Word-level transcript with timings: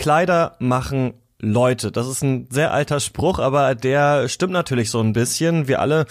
Kleider 0.00 0.56
machen 0.60 1.12
Leute. 1.40 1.92
Das 1.92 2.08
ist 2.08 2.22
ein 2.22 2.46
sehr 2.48 2.72
alter 2.72 3.00
Spruch, 3.00 3.38
aber 3.38 3.74
der 3.74 4.28
stimmt 4.28 4.54
natürlich 4.54 4.90
so 4.90 5.00
ein 5.00 5.12
bisschen. 5.12 5.68
Wir 5.68 5.80
alle 5.80 6.06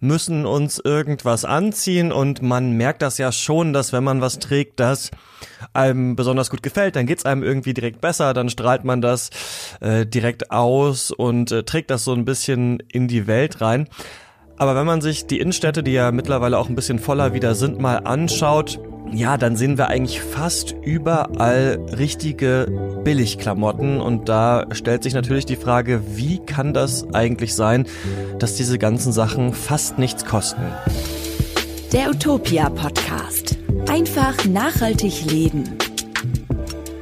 müssen 0.00 0.46
uns 0.46 0.78
irgendwas 0.78 1.44
anziehen 1.44 2.10
und 2.10 2.40
man 2.40 2.72
merkt 2.72 3.02
das 3.02 3.18
ja 3.18 3.32
schon, 3.32 3.74
dass 3.74 3.92
wenn 3.92 4.02
man 4.02 4.22
was 4.22 4.38
trägt, 4.38 4.80
das 4.80 5.10
einem 5.74 6.16
besonders 6.16 6.48
gut 6.48 6.62
gefällt, 6.62 6.96
dann 6.96 7.04
geht's 7.04 7.26
einem 7.26 7.42
irgendwie 7.42 7.74
direkt 7.74 8.00
besser, 8.00 8.32
dann 8.32 8.48
strahlt 8.48 8.84
man 8.84 9.02
das 9.02 9.28
äh, 9.80 10.06
direkt 10.06 10.50
aus 10.50 11.10
und 11.10 11.52
äh, 11.52 11.64
trägt 11.64 11.90
das 11.90 12.04
so 12.04 12.14
ein 12.14 12.24
bisschen 12.24 12.80
in 12.90 13.08
die 13.08 13.26
Welt 13.26 13.60
rein. 13.60 13.88
Aber 14.56 14.76
wenn 14.76 14.86
man 14.86 15.00
sich 15.00 15.26
die 15.26 15.40
Innenstädte, 15.40 15.82
die 15.82 15.92
ja 15.92 16.12
mittlerweile 16.12 16.58
auch 16.58 16.68
ein 16.68 16.76
bisschen 16.76 16.98
voller 16.98 17.34
wieder 17.34 17.54
sind, 17.54 17.80
mal 17.80 17.96
anschaut, 17.96 18.78
ja, 19.12 19.36
dann 19.36 19.56
sehen 19.56 19.78
wir 19.78 19.88
eigentlich 19.88 20.20
fast 20.20 20.74
überall 20.82 21.78
richtige 21.96 23.00
Billigklamotten 23.04 24.00
und 24.00 24.28
da 24.28 24.66
stellt 24.72 25.02
sich 25.02 25.14
natürlich 25.14 25.46
die 25.46 25.56
Frage, 25.56 26.02
wie 26.16 26.38
kann 26.38 26.72
das 26.72 27.06
eigentlich 27.12 27.54
sein, 27.54 27.86
dass 28.38 28.54
diese 28.56 28.78
ganzen 28.78 29.12
Sachen 29.12 29.52
fast 29.52 29.98
nichts 29.98 30.24
kosten? 30.24 30.62
Der 31.92 32.10
Utopia 32.10 32.70
Podcast. 32.70 33.56
Einfach 33.88 34.44
nachhaltig 34.46 35.30
leben. 35.30 35.76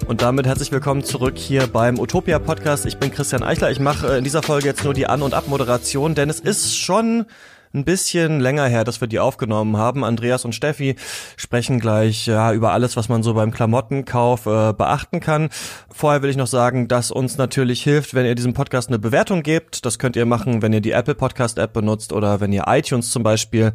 Und 0.06 0.20
damit 0.20 0.47
herzlich 0.47 0.73
willkommen 0.73 1.05
zurück 1.05 1.38
hier 1.38 1.66
beim 1.66 1.98
Utopia 1.98 2.38
Podcast. 2.38 2.87
Ich 2.87 2.98
bin 2.98 3.12
Christian 3.12 3.42
Eichler. 3.42 3.70
Ich 3.70 3.80
mache 3.80 4.15
äh, 4.15 4.19
in 4.19 4.25
dieser 4.25 4.42
Folge 4.42 4.66
jetzt 4.66 4.84
nur 4.84 4.95
die 4.95 5.06
An- 5.06 5.23
und 5.23 5.33
Abmoderation, 5.33 6.15
denn 6.15 6.28
es 6.28 6.41
ist 6.41 6.77
schon 6.77 7.27
ein 7.75 7.84
bisschen 7.84 8.41
länger 8.41 8.66
her, 8.66 8.84
dass 8.84 9.01
wir 9.01 9.09
die 9.09 9.19
aufgenommen 9.19 9.77
haben. 9.77 10.05
Andreas 10.05 10.45
und 10.45 10.55
Steffi 10.55 10.97
sprechen 11.37 11.80
gleich 11.80 12.27
ja, 12.27 12.52
über 12.52 12.73
alles, 12.73 12.97
was 12.97 13.09
man 13.09 13.23
so 13.23 13.33
beim 13.34 13.51
Klamottenkauf 13.51 14.47
äh, 14.47 14.73
beachten 14.73 15.20
kann. 15.20 15.48
Vorher 15.88 16.23
will 16.23 16.30
ich 16.30 16.37
noch 16.37 16.47
sagen, 16.47 16.89
dass 16.89 17.11
uns 17.11 17.39
natürlich 17.39 17.83
hilft, 17.83 18.12
wenn 18.12 18.27
ihr 18.27 18.34
diesem 18.34 18.53
Podcast 18.53 18.89
eine 18.89 18.98
Bewertung 18.98 19.42
gebt. 19.42 19.87
Das 19.87 19.98
könnt 19.98 20.16
ihr 20.16 20.27
machen, 20.27 20.62
wenn 20.62 20.72
ihr 20.72 20.81
die 20.81 20.92
Apple 20.92 21.14
Podcast 21.14 21.59
App 21.59 21.72
benutzt 21.72 22.12
oder 22.12 22.41
wenn 22.41 22.53
ihr 22.53 22.64
iTunes 22.66 23.11
zum 23.11 23.22
Beispiel 23.22 23.72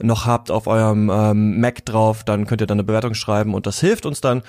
noch 0.00 0.26
habt 0.26 0.50
auf 0.50 0.66
eurem 0.66 1.10
ähm, 1.10 1.60
Mac 1.60 1.84
drauf, 1.84 2.24
dann 2.24 2.46
könnt 2.46 2.60
ihr 2.60 2.66
dann 2.66 2.78
eine 2.78 2.84
Bewertung 2.84 3.14
schreiben 3.14 3.54
und 3.54 3.66
das 3.66 3.80
hilft 3.80 4.06
uns 4.06 4.20
dann. 4.20 4.42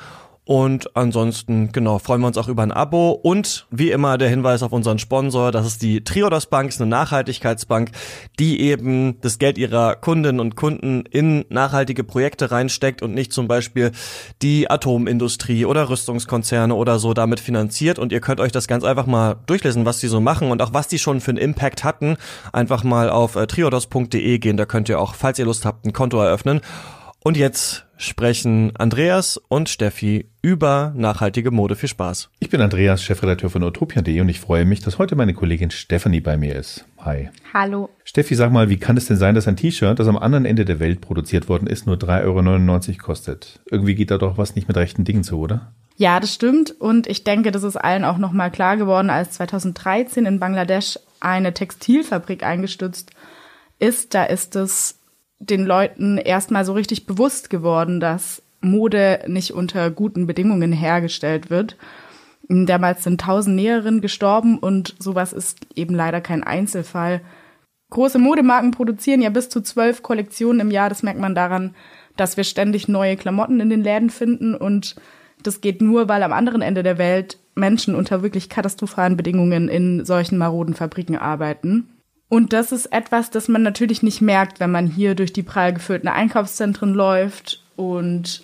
Und 0.50 0.96
ansonsten, 0.98 1.72
genau, 1.74 2.00
freuen 2.00 2.22
wir 2.22 2.28
uns 2.28 2.40
auch 2.40 2.48
über 2.48 2.64
ein 2.64 2.72
Abo. 2.72 3.12
Und 3.12 3.68
wie 3.70 3.92
immer 3.92 4.18
der 4.18 4.30
Hinweis 4.30 4.64
auf 4.64 4.72
unseren 4.72 4.98
Sponsor, 4.98 5.52
das 5.52 5.68
ist 5.68 5.84
die 5.84 6.04
Triodos 6.04 6.48
Bank, 6.48 6.70
ist 6.70 6.82
eine 6.82 6.90
Nachhaltigkeitsbank, 6.90 7.92
die 8.40 8.60
eben 8.62 9.22
das 9.22 9.38
Geld 9.38 9.60
ihrer 9.60 9.96
Kundinnen 9.96 10.40
und 10.40 10.56
Kunden 10.56 11.04
in 11.06 11.46
nachhaltige 11.50 12.04
Projekte 12.04 12.50
reinsteckt 12.50 13.04
und 13.04 13.14
nicht 13.14 13.32
zum 13.32 13.48
Beispiel 13.48 13.92
die 14.42 14.72
Atomindustrie 14.72 15.66
oder 15.66 15.88
Rüstungskonzerne 15.88 16.74
oder 16.74 16.98
so 16.98 17.14
damit 17.14 17.40
finanziert. 17.40 18.00
Und 18.00 18.12
ihr 18.12 18.20
könnt 18.20 18.40
euch 18.40 18.52
das 18.52 18.68
ganz 18.68 18.84
einfach 18.84 19.06
mal 19.06 19.36
durchlesen, 19.46 19.86
was 19.86 20.00
die 20.00 20.08
so 20.08 20.20
machen 20.20 20.50
und 20.50 20.64
auch 20.64 20.74
was 20.74 20.88
die 20.88 20.98
schon 20.98 21.22
für 21.22 21.30
einen 21.30 21.38
Impact 21.38 21.84
hatten. 21.84 22.18
Einfach 22.54 22.84
mal 22.84 23.12
auf 23.12 23.36
äh, 23.36 23.46
triodos.de 23.46 24.40
gehen, 24.40 24.58
da 24.58 24.66
könnt 24.66 24.90
ihr 24.90 25.00
auch, 25.00 25.14
falls 25.14 25.38
ihr 25.38 25.46
Lust 25.46 25.64
habt, 25.64 25.86
ein 25.86 25.94
Konto 25.94 26.20
eröffnen. 26.20 26.62
Und 27.22 27.36
jetzt 27.36 27.86
sprechen 27.98 28.72
Andreas 28.78 29.36
und 29.36 29.68
Steffi 29.68 30.30
über 30.42 30.94
nachhaltige 30.96 31.52
Mode. 31.52 31.76
Viel 31.76 31.90
Spaß. 31.90 32.30
Ich 32.40 32.50
bin 32.50 32.62
Andreas, 32.62 33.04
Chefredakteur 33.04 33.50
von 33.50 33.62
utopia.de 33.62 34.22
und 34.22 34.30
ich 34.30 34.40
freue 34.40 34.64
mich, 34.64 34.80
dass 34.80 35.00
heute 35.00 35.18
meine 35.18 35.34
Kollegin 35.34 35.70
Stefanie 35.70 36.22
bei 36.22 36.38
mir 36.38 36.56
ist. 36.56 36.86
Hi. 37.00 37.30
Hallo. 37.54 37.90
Steffi, 38.06 38.36
sag 38.36 38.54
mal, 38.54 38.70
wie 38.70 38.78
kann 38.78 38.96
es 38.96 39.08
denn 39.08 39.18
sein, 39.18 39.36
dass 39.36 39.50
ein 39.50 39.58
T-Shirt, 39.58 40.00
das 40.00 40.08
am 40.08 40.16
anderen 40.16 40.46
Ende 40.46 40.64
der 40.64 40.80
Welt 40.80 41.02
produziert 41.02 41.50
worden 41.50 41.68
ist, 41.68 41.86
nur 41.86 41.98
3,99 41.98 42.90
Euro 42.90 42.98
kostet? 43.00 43.60
Irgendwie 43.70 43.96
geht 43.96 44.12
da 44.12 44.18
doch 44.18 44.38
was 44.38 44.56
nicht 44.56 44.70
mit 44.70 44.78
rechten 44.78 45.04
Dingen 45.04 45.26
zu, 45.26 45.40
oder? 45.40 45.74
Ja, 45.98 46.22
das 46.22 46.34
stimmt. 46.34 46.72
Und 46.80 47.06
ich 47.06 47.26
denke, 47.26 47.52
das 47.52 47.64
ist 47.64 47.76
allen 47.76 48.06
auch 48.06 48.18
nochmal 48.18 48.50
klar 48.50 48.78
geworden, 48.78 49.10
als 49.10 49.32
2013 49.32 50.26
in 50.26 50.40
Bangladesch 50.40 50.98
eine 51.20 51.54
Textilfabrik 51.54 52.44
eingestürzt 52.44 53.12
ist. 53.78 54.14
Da 54.14 54.24
ist 54.24 54.56
es 54.56 54.99
den 55.40 55.66
Leuten 55.66 56.18
erstmal 56.18 56.66
so 56.66 56.74
richtig 56.74 57.06
bewusst 57.06 57.50
geworden, 57.50 58.00
dass 58.00 58.42
Mode 58.62 59.22
nicht 59.28 59.52
unter 59.52 59.90
guten 59.90 60.28
Bedingungen 60.28 60.72
hergestellt 60.72 61.50
wird. 61.50 61.78
Damals 62.50 63.04
sind 63.04 63.22
tausend 63.22 63.56
Näherinnen 63.56 64.02
gestorben 64.02 64.58
und 64.58 64.96
sowas 65.00 65.34
ist 65.34 65.60
eben 65.76 65.96
leider 65.96 66.20
kein 66.20 66.44
Einzelfall. 66.44 67.22
Große 67.92 68.20
Modemarken 68.20 68.72
produzieren 68.72 69.22
ja 69.22 69.30
bis 69.30 69.50
zu 69.50 69.62
zwölf 69.62 70.04
Kollektionen 70.04 70.60
im 70.60 70.72
Jahr. 70.72 70.90
Das 70.90 71.04
merkt 71.04 71.20
man 71.20 71.36
daran, 71.36 71.76
dass 72.18 72.38
wir 72.38 72.44
ständig 72.44 72.88
neue 72.88 73.18
Klamotten 73.18 73.60
in 73.60 73.70
den 73.70 73.84
Läden 73.84 74.10
finden 74.10 74.56
und 74.56 74.96
das 75.42 75.62
geht 75.62 75.82
nur, 75.82 76.10
weil 76.10 76.24
am 76.24 76.34
anderen 76.34 76.62
Ende 76.62 76.84
der 76.84 76.98
Welt 76.98 77.38
Menschen 77.56 77.96
unter 77.96 78.24
wirklich 78.24 78.50
katastrophalen 78.50 79.16
Bedingungen 79.16 79.70
in 79.70 80.04
solchen 80.04 80.38
maroden 80.38 80.74
Fabriken 80.74 81.18
arbeiten. 81.18 81.88
Und 82.30 82.54
das 82.54 82.72
ist 82.72 82.86
etwas, 82.94 83.32
das 83.32 83.48
man 83.48 83.64
natürlich 83.64 84.04
nicht 84.04 84.22
merkt, 84.22 84.60
wenn 84.60 84.72
man 84.72 84.88
hier 84.88 85.16
durch 85.16 85.34
die 85.34 85.44
prall 85.44 85.74
gefüllten 85.74 86.08
Einkaufszentren 86.08 86.94
läuft. 86.94 87.64
Und 87.76 88.44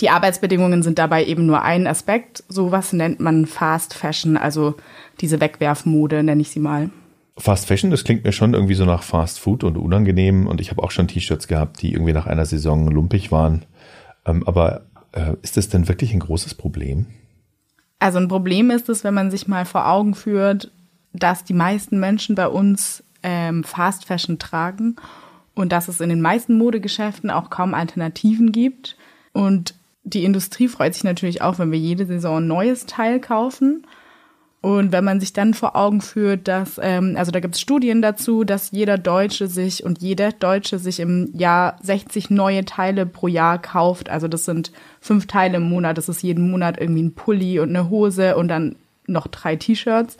die 0.00 0.10
Arbeitsbedingungen 0.10 0.82
sind 0.82 0.98
dabei 0.98 1.24
eben 1.24 1.46
nur 1.46 1.62
ein 1.62 1.86
Aspekt. 1.86 2.42
Sowas 2.48 2.92
nennt 2.92 3.20
man 3.20 3.46
Fast 3.46 3.94
Fashion, 3.94 4.36
also 4.36 4.74
diese 5.20 5.40
Wegwerfmode, 5.40 6.22
nenne 6.24 6.42
ich 6.42 6.50
sie 6.50 6.60
mal. 6.60 6.90
Fast 7.38 7.66
Fashion, 7.66 7.90
das 7.90 8.02
klingt 8.02 8.24
mir 8.24 8.32
schon 8.32 8.54
irgendwie 8.54 8.74
so 8.74 8.84
nach 8.84 9.04
Fast 9.04 9.38
Food 9.38 9.62
und 9.62 9.78
unangenehm. 9.78 10.48
Und 10.48 10.60
ich 10.60 10.70
habe 10.70 10.82
auch 10.82 10.90
schon 10.90 11.06
T-Shirts 11.06 11.46
gehabt, 11.46 11.80
die 11.80 11.92
irgendwie 11.92 12.12
nach 12.12 12.26
einer 12.26 12.44
Saison 12.44 12.90
lumpig 12.90 13.30
waren. 13.30 13.64
Ähm, 14.26 14.46
aber 14.46 14.82
äh, 15.12 15.34
ist 15.42 15.56
das 15.56 15.68
denn 15.68 15.86
wirklich 15.86 16.12
ein 16.12 16.20
großes 16.20 16.54
Problem? 16.54 17.06
Also 18.00 18.18
ein 18.18 18.28
Problem 18.28 18.70
ist 18.70 18.88
es, 18.88 19.04
wenn 19.04 19.14
man 19.14 19.30
sich 19.30 19.46
mal 19.46 19.64
vor 19.64 19.88
Augen 19.88 20.14
führt, 20.14 20.72
dass 21.12 21.44
die 21.44 21.54
meisten 21.54 22.00
Menschen 22.00 22.34
bei 22.34 22.48
uns 22.48 23.04
ähm, 23.22 23.64
Fast 23.64 24.04
Fashion 24.04 24.38
tragen 24.38 24.96
und 25.54 25.72
dass 25.72 25.88
es 25.88 26.00
in 26.00 26.08
den 26.08 26.20
meisten 26.20 26.56
Modegeschäften 26.56 27.30
auch 27.30 27.50
kaum 27.50 27.74
Alternativen 27.74 28.52
gibt. 28.52 28.96
Und 29.32 29.74
die 30.04 30.24
Industrie 30.24 30.68
freut 30.68 30.94
sich 30.94 31.04
natürlich 31.04 31.42
auch, 31.42 31.58
wenn 31.58 31.72
wir 31.72 31.78
jede 31.78 32.06
Saison 32.06 32.38
ein 32.38 32.46
neues 32.46 32.86
Teil 32.86 33.20
kaufen. 33.20 33.86
Und 34.62 34.92
wenn 34.92 35.04
man 35.04 35.18
sich 35.18 35.32
dann 35.32 35.54
vor 35.54 35.74
Augen 35.74 36.00
führt, 36.00 36.46
dass, 36.46 36.78
ähm, 36.80 37.16
also 37.18 37.32
da 37.32 37.40
gibt 37.40 37.56
es 37.56 37.60
Studien 37.60 38.00
dazu, 38.00 38.44
dass 38.44 38.70
jeder 38.70 38.96
Deutsche 38.96 39.48
sich 39.48 39.82
und 39.84 40.00
jeder 40.00 40.30
Deutsche 40.30 40.78
sich 40.78 41.00
im 41.00 41.30
Jahr 41.34 41.76
60 41.82 42.30
neue 42.30 42.64
Teile 42.64 43.04
pro 43.04 43.26
Jahr 43.26 43.60
kauft. 43.60 44.08
Also 44.08 44.28
das 44.28 44.44
sind 44.44 44.70
fünf 45.00 45.26
Teile 45.26 45.56
im 45.56 45.68
Monat. 45.68 45.98
Das 45.98 46.08
ist 46.08 46.22
jeden 46.22 46.48
Monat 46.48 46.80
irgendwie 46.80 47.02
ein 47.02 47.14
Pulli 47.14 47.58
und 47.58 47.70
eine 47.70 47.90
Hose 47.90 48.36
und 48.36 48.46
dann 48.46 48.76
noch 49.08 49.26
drei 49.26 49.56
T-Shirts. 49.56 50.16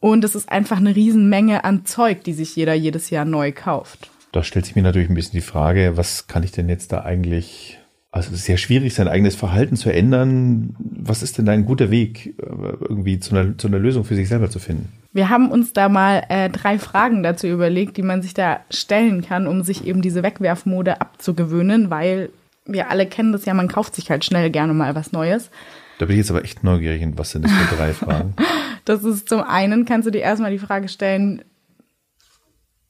Und 0.00 0.24
es 0.24 0.34
ist 0.34 0.50
einfach 0.50 0.78
eine 0.78 0.94
Riesenmenge 0.94 1.64
an 1.64 1.84
Zeug, 1.84 2.24
die 2.24 2.32
sich 2.32 2.54
jeder 2.56 2.74
jedes 2.74 3.10
Jahr 3.10 3.24
neu 3.24 3.52
kauft. 3.52 4.10
Da 4.32 4.42
stellt 4.42 4.66
sich 4.66 4.76
mir 4.76 4.82
natürlich 4.82 5.08
ein 5.08 5.14
bisschen 5.14 5.40
die 5.40 5.46
Frage, 5.46 5.96
was 5.96 6.26
kann 6.26 6.42
ich 6.42 6.52
denn 6.52 6.68
jetzt 6.68 6.92
da 6.92 7.02
eigentlich 7.02 7.78
also 8.16 8.30
es 8.32 8.38
ist 8.38 8.44
sehr 8.46 8.56
schwierig, 8.56 8.94
sein 8.94 9.08
eigenes 9.08 9.36
Verhalten 9.36 9.76
zu 9.76 9.92
ändern. 9.92 10.74
Was 10.78 11.22
ist 11.22 11.36
denn 11.36 11.44
da 11.44 11.52
ein 11.52 11.66
guter 11.66 11.90
Weg, 11.90 12.34
äh, 12.38 12.76
irgendwie 12.80 13.20
zu 13.20 13.36
einer, 13.36 13.58
zu 13.58 13.66
einer 13.66 13.78
Lösung 13.78 14.04
für 14.04 14.14
sich 14.14 14.26
selber 14.26 14.48
zu 14.48 14.58
finden? 14.58 14.90
Wir 15.12 15.28
haben 15.28 15.50
uns 15.50 15.74
da 15.74 15.90
mal 15.90 16.22
äh, 16.30 16.48
drei 16.48 16.78
Fragen 16.78 17.22
dazu 17.22 17.46
überlegt, 17.46 17.98
die 17.98 18.02
man 18.02 18.22
sich 18.22 18.32
da 18.32 18.60
stellen 18.70 19.20
kann, 19.20 19.46
um 19.46 19.62
sich 19.62 19.86
eben 19.86 20.00
diese 20.00 20.22
Wegwerfmode 20.22 21.00
abzugewöhnen, 21.00 21.90
weil 21.90 22.30
wir 22.64 22.90
alle 22.90 23.06
kennen 23.06 23.32
das 23.32 23.44
ja, 23.44 23.52
man 23.52 23.68
kauft 23.68 23.94
sich 23.94 24.10
halt 24.10 24.24
schnell 24.24 24.50
gerne 24.50 24.72
mal 24.72 24.94
was 24.94 25.12
Neues. 25.12 25.50
Da 25.98 26.06
bin 26.06 26.14
ich 26.14 26.18
jetzt 26.18 26.30
aber 26.30 26.44
echt 26.44 26.62
neugierig. 26.64 27.06
Was 27.16 27.30
sind 27.30 27.44
das 27.44 27.52
für 27.52 27.76
drei 27.76 27.92
Fragen? 27.92 28.34
Das 28.84 29.04
ist 29.04 29.28
zum 29.28 29.42
einen, 29.42 29.84
kannst 29.84 30.06
du 30.06 30.10
dir 30.10 30.20
erstmal 30.20 30.50
die 30.50 30.58
Frage 30.58 30.88
stellen, 30.88 31.42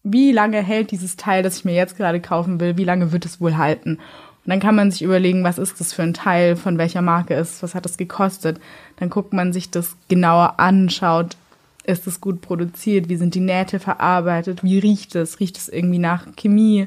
wie 0.02 0.30
lange 0.30 0.62
hält 0.62 0.92
dieses 0.92 1.16
Teil, 1.16 1.42
das 1.42 1.58
ich 1.58 1.64
mir 1.64 1.74
jetzt 1.74 1.96
gerade 1.96 2.20
kaufen 2.20 2.60
will, 2.60 2.76
wie 2.76 2.84
lange 2.84 3.12
wird 3.12 3.24
es 3.24 3.40
wohl 3.40 3.56
halten? 3.56 3.96
Und 3.96 4.50
dann 4.50 4.60
kann 4.60 4.76
man 4.76 4.92
sich 4.92 5.02
überlegen, 5.02 5.42
was 5.42 5.58
ist 5.58 5.80
das 5.80 5.92
für 5.92 6.04
ein 6.04 6.14
Teil, 6.14 6.54
von 6.54 6.78
welcher 6.78 7.02
Marke 7.02 7.34
ist, 7.34 7.64
was 7.64 7.74
hat 7.74 7.84
das 7.84 7.96
gekostet? 7.96 8.60
Dann 8.98 9.10
guckt 9.10 9.32
man 9.32 9.52
sich 9.52 9.70
das 9.70 9.96
genauer 10.08 10.60
an, 10.60 10.88
schaut, 10.90 11.36
ist 11.82 12.06
es 12.06 12.20
gut 12.20 12.40
produziert, 12.40 13.08
wie 13.08 13.16
sind 13.16 13.34
die 13.34 13.40
Nähte 13.40 13.80
verarbeitet, 13.80 14.62
wie 14.62 14.78
riecht 14.78 15.16
es, 15.16 15.40
riecht 15.40 15.56
es 15.56 15.68
irgendwie 15.68 15.98
nach 15.98 16.26
Chemie? 16.36 16.86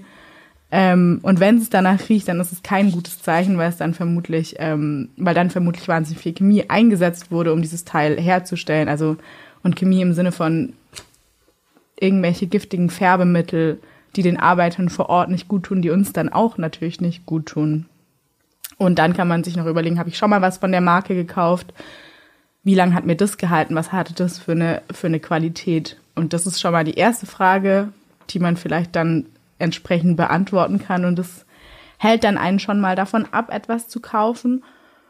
Ähm, 0.72 1.20
und 1.24 1.40
wenn 1.40 1.58
es 1.58 1.70
danach 1.70 2.10
riecht, 2.10 2.28
dann 2.28 2.40
ist 2.40 2.52
es 2.52 2.62
kein 2.62 2.92
gutes 2.92 3.22
Zeichen, 3.22 3.58
weil 3.58 3.70
es 3.70 3.78
dann 3.78 3.94
vermutlich, 3.94 4.56
ähm, 4.60 5.10
weil 5.18 5.34
dann 5.34 5.50
vermutlich 5.50 5.88
wahnsinnig 5.88 6.22
viel 6.22 6.34
Chemie 6.34 6.66
eingesetzt 6.70 7.32
wurde, 7.32 7.54
um 7.54 7.62
dieses 7.62 7.86
Teil 7.86 8.20
herzustellen. 8.20 8.88
Also 8.88 9.18
und 9.64 9.76
Chemie 9.76 10.02
im 10.02 10.14
Sinne 10.14 10.32
von 10.32 10.74
irgendwelche 12.00 12.48
giftigen 12.48 12.90
Färbemittel, 12.90 13.80
die 14.16 14.22
den 14.22 14.40
Arbeitern 14.40 14.90
vor 14.90 15.10
Ort 15.10 15.30
nicht 15.30 15.48
gut 15.48 15.64
tun, 15.64 15.82
die 15.82 15.90
uns 15.90 16.14
dann 16.14 16.30
auch 16.30 16.58
natürlich 16.58 17.02
nicht 17.02 17.26
gut 17.26 17.48
tun. 17.48 17.86
Und 18.78 18.98
dann 18.98 19.14
kann 19.14 19.28
man 19.28 19.44
sich 19.44 19.58
noch 19.58 19.66
überlegen, 19.66 20.00
habe 20.00 20.10
ich 20.10 20.18
schon 20.18 20.30
mal 20.30 20.42
was 20.42 20.60
von 20.60 20.72
der 20.72 20.82
Marke 20.82 21.14
gekauft? 21.14 21.74
Wie 22.64 22.76
lange 22.76 22.94
hat 22.94 23.06
mir 23.06 23.16
das 23.16 23.38
gehalten? 23.38 23.76
Was 23.76 23.92
hatte 23.92 24.14
das 24.14 24.40
für 24.40 24.54
eine, 24.54 24.82
für 24.92 25.08
eine 25.08 25.20
Qualität? 25.20 25.98
Und 26.16 26.34
das 26.34 26.48
ist 26.48 26.60
schon 26.60 26.72
mal 26.72 26.86
die 26.86 26.94
erste 26.94 27.26
Frage, 27.26 27.90
die 28.30 28.40
man 28.40 28.56
vielleicht 28.56 28.96
dann 28.96 29.26
entsprechend 29.60 30.18
beantworten 30.18 30.80
kann. 30.80 31.06
Und 31.06 31.20
das 31.20 31.46
hält 31.98 32.24
dann 32.24 32.38
einen 32.38 32.60
schon 32.60 32.80
mal 32.80 32.96
davon 32.96 33.26
ab, 33.32 33.54
etwas 33.54 33.88
zu 33.88 34.00
kaufen. 34.00 34.64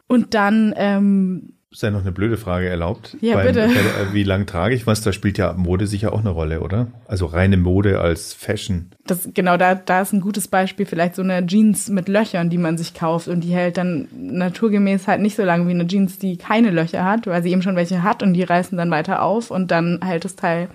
Und 0.08 0.34
dann 0.34 0.74
ähm, 0.76 1.54
Sei 1.72 1.92
noch 1.92 2.02
eine 2.02 2.12
blöde 2.12 2.38
Frage 2.38 2.68
erlaubt. 2.68 3.16
Ja, 3.22 3.36
Beim- 3.36 3.46
bitte. 3.46 3.68
der- 3.68 4.12
Wie 4.12 4.24
lang 4.24 4.48
trage 4.48 4.74
ich 4.74 4.88
was? 4.88 5.02
Da 5.02 5.14
spielt 5.14 5.38
ja 5.38 5.54
Mode 5.54 5.86
sicher 5.86 6.14
auch 6.14 6.22
eine 6.22 6.32
Rolle, 6.32 6.62
oder? 6.62 6.88
Also 7.06 7.28
reine 7.28 7.58
Mode 7.58 8.02
als 8.02 8.34
Fashion. 8.34 8.90
Das, 9.06 9.30
genau, 9.36 9.56
da, 9.56 9.76
da 9.76 10.02
ist 10.02 10.12
ein 10.12 10.20
gutes 10.22 10.48
Beispiel 10.48 10.88
vielleicht 10.88 11.14
so 11.14 11.22
eine 11.22 11.46
Jeans 11.46 11.90
mit 11.90 12.08
Löchern, 12.10 12.50
die 12.50 12.58
man 12.58 12.76
sich 12.80 12.96
kauft 12.96 13.28
und 13.28 13.42
die 13.44 13.54
hält 13.54 13.78
dann 13.78 14.08
naturgemäß 14.12 15.08
halt 15.08 15.22
nicht 15.22 15.36
so 15.36 15.44
lange 15.44 15.68
wie 15.68 15.72
eine 15.76 15.86
Jeans, 15.86 16.18
die 16.18 16.38
keine 16.38 16.72
Löcher 16.72 17.06
hat, 17.06 17.28
weil 17.28 17.44
sie 17.44 17.52
eben 17.52 17.62
schon 17.62 17.76
welche 17.76 18.02
hat 18.02 18.24
und 18.24 18.34
die 18.34 18.42
reißen 18.44 18.76
dann 18.76 18.90
weiter 18.90 19.22
auf 19.22 19.52
und 19.52 19.70
dann 19.70 20.00
hält 20.04 20.26
das 20.26 20.36
Teil 20.36 20.70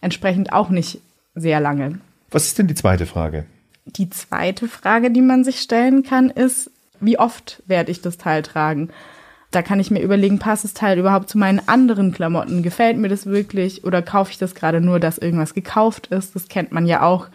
entsprechend 0.00 0.52
auch 0.52 0.70
nicht 0.70 1.00
sehr 1.36 1.60
lange. 1.60 2.00
Was 2.30 2.46
ist 2.46 2.58
denn 2.58 2.68
die 2.68 2.74
zweite 2.74 3.06
Frage? 3.06 3.46
Die 3.86 4.10
zweite 4.10 4.68
Frage, 4.68 5.10
die 5.10 5.22
man 5.22 5.42
sich 5.42 5.60
stellen 5.60 6.02
kann, 6.02 6.30
ist, 6.30 6.70
wie 7.00 7.18
oft 7.18 7.62
werde 7.66 7.90
ich 7.90 8.02
das 8.02 8.18
Teil 8.18 8.42
tragen? 8.42 8.90
Da 9.50 9.62
kann 9.62 9.80
ich 9.80 9.90
mir 9.90 10.00
überlegen, 10.00 10.38
passt 10.38 10.62
das 10.62 10.74
Teil 10.74 10.98
überhaupt 10.98 11.28
zu 11.28 11.36
meinen 11.36 11.60
anderen 11.66 12.12
Klamotten? 12.12 12.62
Gefällt 12.62 12.98
mir 12.98 13.08
das 13.08 13.26
wirklich? 13.26 13.84
Oder 13.84 14.00
kaufe 14.00 14.30
ich 14.30 14.38
das 14.38 14.54
gerade 14.54 14.80
nur, 14.80 15.00
dass 15.00 15.18
irgendwas 15.18 15.54
gekauft 15.54 16.06
ist? 16.08 16.36
Das 16.36 16.48
kennt 16.48 16.70
man 16.70 16.86
ja 16.86 17.02
auch. 17.02 17.26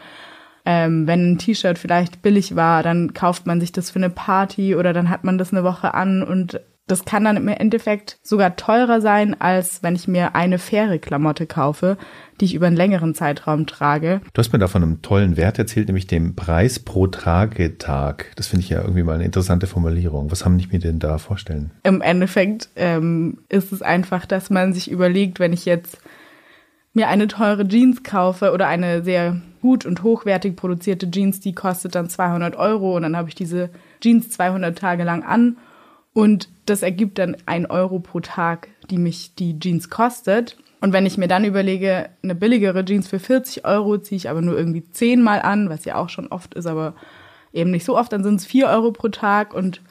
Ähm, 0.65 1.07
wenn 1.07 1.33
ein 1.33 1.37
T-Shirt 1.37 1.77
vielleicht 1.77 2.21
billig 2.21 2.55
war, 2.55 2.83
dann 2.83 3.13
kauft 3.13 3.45
man 3.45 3.59
sich 3.59 3.71
das 3.71 3.91
für 3.91 3.99
eine 3.99 4.09
Party 4.09 4.75
oder 4.75 4.93
dann 4.93 5.09
hat 5.09 5.23
man 5.23 5.37
das 5.37 5.51
eine 5.51 5.63
Woche 5.63 5.93
an 5.93 6.23
und 6.23 6.59
das 6.87 7.03
kann 7.03 7.23
dann 7.23 7.37
im 7.37 7.47
Endeffekt 7.47 8.19
sogar 8.21 8.55
teurer 8.55 9.01
sein, 9.01 9.39
als 9.39 9.81
wenn 9.81 9.95
ich 9.95 10.07
mir 10.07 10.35
eine 10.35 10.59
faire 10.59 10.99
Klamotte 10.99 11.47
kaufe, 11.47 11.97
die 12.39 12.45
ich 12.45 12.53
über 12.53 12.67
einen 12.67 12.75
längeren 12.75 13.15
Zeitraum 13.15 13.65
trage. 13.65 14.21
Du 14.33 14.39
hast 14.39 14.53
mir 14.53 14.59
da 14.59 14.67
von 14.67 14.83
einem 14.83 15.01
tollen 15.01 15.35
Wert 15.35 15.57
erzählt, 15.57 15.87
nämlich 15.87 16.05
dem 16.05 16.35
Preis 16.35 16.77
pro 16.79 17.07
Tragetag. 17.07 18.31
Das 18.35 18.47
finde 18.47 18.63
ich 18.63 18.69
ja 18.69 18.81
irgendwie 18.81 19.01
mal 19.01 19.15
eine 19.15 19.25
interessante 19.25 19.65
Formulierung. 19.65 20.29
Was 20.29 20.45
haben 20.45 20.59
ich 20.59 20.71
mir 20.71 20.79
denn 20.79 20.99
da 20.99 21.17
vorstellen? 21.17 21.71
im 21.83 22.01
Endeffekt 22.01 22.69
ähm, 22.75 23.39
ist 23.49 23.71
es 23.71 23.81
einfach, 23.81 24.25
dass 24.25 24.49
man 24.49 24.73
sich 24.73 24.91
überlegt, 24.91 25.39
wenn 25.39 25.53
ich 25.53 25.65
jetzt 25.65 25.97
mir 26.93 27.09
eine 27.09 27.27
teure 27.27 27.67
Jeans 27.67 28.03
kaufe 28.03 28.51
oder 28.51 28.67
eine 28.67 29.03
sehr 29.03 29.41
gut 29.61 29.85
und 29.85 30.03
hochwertig 30.03 30.55
produzierte 30.55 31.09
Jeans, 31.09 31.39
die 31.39 31.53
kostet 31.53 31.95
dann 31.95 32.09
200 32.09 32.55
Euro 32.55 32.95
und 32.95 33.01
dann 33.01 33.17
habe 33.17 33.29
ich 33.29 33.35
diese 33.35 33.69
Jeans 34.01 34.29
200 34.29 34.77
Tage 34.77 35.03
lang 35.03 35.23
an 35.23 35.57
und 36.15 36.47
das 36.65 36.81
ergibt 36.81 37.19
dann 37.19 37.35
ein 37.45 37.65
Euro 37.65 37.99
pro 37.99 38.21
Tag, 38.21 38.69
die 38.89 38.97
mich 38.97 39.35
die 39.35 39.59
Jeans 39.59 39.89
kostet. 39.89 40.55
Und 40.79 40.93
wenn 40.93 41.05
ich 41.05 41.17
mir 41.17 41.27
dann 41.27 41.43
überlege, 41.43 42.09
eine 42.23 42.35
billigere 42.35 42.85
Jeans 42.85 43.09
für 43.09 43.19
40 43.19 43.65
Euro 43.65 43.97
ziehe 43.97 44.15
ich 44.15 44.29
aber 44.29 44.41
nur 44.41 44.57
irgendwie 44.57 44.89
zehnmal 44.91 45.41
an, 45.41 45.67
was 45.67 45.83
ja 45.83 45.97
auch 45.97 46.07
schon 46.07 46.27
oft 46.27 46.53
ist, 46.53 46.67
aber 46.67 46.95
eben 47.51 47.69
nicht 47.69 47.83
so 47.83 47.97
oft, 47.97 48.13
dann 48.13 48.23
sind 48.23 48.35
es 48.35 48.45
4 48.45 48.67
Euro 48.67 48.93
pro 48.93 49.09
Tag 49.09 49.53
und 49.53 49.81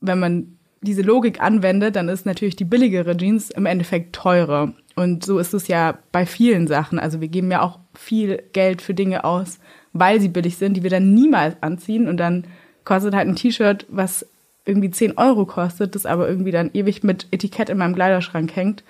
wenn 0.00 0.18
man 0.18 0.56
diese 0.80 1.02
Logik 1.02 1.42
anwendet, 1.42 1.96
dann 1.96 2.08
ist 2.08 2.24
natürlich 2.24 2.56
die 2.56 2.64
billigere 2.64 3.14
Jeans 3.14 3.50
im 3.50 3.66
Endeffekt 3.66 4.16
teurer. 4.16 4.72
Und 4.96 5.22
so 5.22 5.38
ist 5.38 5.52
es 5.52 5.68
ja 5.68 5.98
bei 6.12 6.24
vielen 6.24 6.66
Sachen. 6.66 6.98
Also 6.98 7.20
wir 7.20 7.28
geben 7.28 7.50
ja 7.50 7.60
auch 7.60 7.78
viel 7.92 8.42
Geld 8.54 8.80
für 8.80 8.94
Dinge 8.94 9.24
aus, 9.24 9.58
weil 9.92 10.18
sie 10.18 10.28
billig 10.28 10.56
sind, 10.56 10.78
die 10.78 10.82
wir 10.82 10.90
dann 10.90 11.12
niemals 11.12 11.56
anziehen. 11.62 12.08
Und 12.08 12.16
dann 12.16 12.46
kostet 12.84 13.14
halt 13.14 13.28
ein 13.28 13.36
T-Shirt, 13.36 13.86
was 13.90 14.26
irgendwie 14.64 14.90
10 14.90 15.18
Euro 15.18 15.44
kostet, 15.46 15.94
das 15.94 16.06
aber 16.06 16.28
irgendwie 16.28 16.50
dann 16.50 16.70
ewig 16.72 17.02
mit 17.02 17.26
Etikett 17.30 17.68
in 17.68 17.78
meinem 17.78 17.94
Kleiderschrank 17.94 18.54
hängt, 18.56 18.84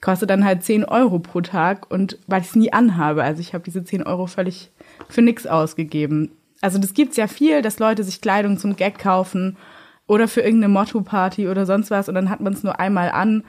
kostet 0.00 0.30
dann 0.30 0.44
halt 0.44 0.64
10 0.64 0.84
Euro 0.84 1.18
pro 1.18 1.40
Tag. 1.40 1.90
Und 1.90 2.18
weil 2.26 2.42
ich 2.42 2.48
es 2.48 2.56
nie 2.56 2.72
anhabe, 2.72 3.22
also 3.22 3.40
ich 3.40 3.54
habe 3.54 3.64
diese 3.64 3.84
10 3.84 4.02
Euro 4.02 4.26
völlig 4.26 4.70
für 5.08 5.22
nix 5.22 5.46
ausgegeben. 5.46 6.32
Also 6.60 6.78
das 6.78 6.94
gibt's 6.94 7.16
ja 7.16 7.26
viel, 7.26 7.62
dass 7.62 7.78
Leute 7.78 8.04
sich 8.04 8.20
Kleidung 8.20 8.58
zum 8.58 8.76
Gag 8.76 8.98
kaufen 8.98 9.56
oder 10.06 10.28
für 10.28 10.40
irgendeine 10.40 10.72
Motto-Party 10.72 11.48
oder 11.48 11.66
sonst 11.66 11.90
was 11.90 12.08
und 12.08 12.14
dann 12.14 12.30
hat 12.30 12.40
man 12.40 12.52
es 12.52 12.62
nur 12.62 12.78
einmal 12.78 13.10
an 13.10 13.44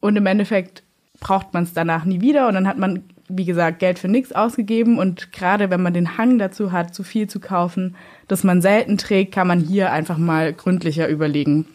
und 0.00 0.16
im 0.16 0.26
Endeffekt 0.26 0.82
braucht 1.20 1.54
man 1.54 1.64
es 1.64 1.72
danach 1.72 2.04
nie 2.04 2.20
wieder 2.20 2.48
und 2.48 2.54
dann 2.54 2.68
hat 2.68 2.78
man, 2.78 3.04
wie 3.28 3.44
gesagt, 3.44 3.78
Geld 3.78 3.98
für 3.98 4.08
nichts 4.08 4.32
ausgegeben 4.32 4.98
und 4.98 5.32
gerade 5.32 5.70
wenn 5.70 5.82
man 5.82 5.94
den 5.94 6.16
Hang 6.18 6.38
dazu 6.38 6.72
hat, 6.72 6.94
zu 6.94 7.02
viel 7.02 7.28
zu 7.28 7.40
kaufen, 7.40 7.96
das 8.28 8.44
man 8.44 8.62
selten 8.62 8.98
trägt, 8.98 9.34
kann 9.34 9.46
man 9.46 9.60
hier 9.60 9.92
einfach 9.92 10.18
mal 10.18 10.52
gründlicher 10.52 11.08
überlegen. 11.08 11.66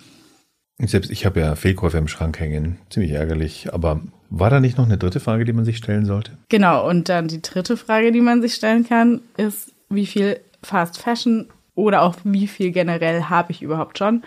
Selbst 0.79 1.11
ich 1.11 1.25
habe 1.25 1.39
ja 1.39 1.55
Fehlkäufe 1.55 1.97
im 1.97 2.07
Schrank 2.07 2.39
hängen. 2.39 2.79
Ziemlich 2.89 3.11
ärgerlich. 3.11 3.71
Aber 3.71 4.01
war 4.29 4.49
da 4.49 4.59
nicht 4.59 4.77
noch 4.77 4.85
eine 4.85 4.97
dritte 4.97 5.19
Frage, 5.19 5.45
die 5.45 5.53
man 5.53 5.65
sich 5.65 5.77
stellen 5.77 6.05
sollte? 6.05 6.37
Genau, 6.49 6.87
und 6.87 7.09
dann 7.09 7.27
die 7.27 7.41
dritte 7.41 7.77
Frage, 7.77 8.11
die 8.11 8.21
man 8.21 8.41
sich 8.41 8.55
stellen 8.55 8.87
kann, 8.87 9.21
ist, 9.37 9.73
wie 9.89 10.07
viel 10.07 10.39
Fast 10.63 10.97
Fashion 10.99 11.47
oder 11.75 12.01
auch 12.01 12.15
wie 12.23 12.47
viel 12.47 12.71
generell 12.71 13.23
habe 13.23 13.51
ich 13.51 13.61
überhaupt 13.61 13.97
schon? 13.97 14.23